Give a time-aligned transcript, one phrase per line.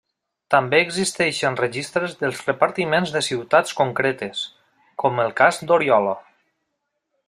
[0.53, 4.43] També existeixen registres dels repartiments de ciutats concretes,
[5.05, 6.21] com el cas d’Oriola.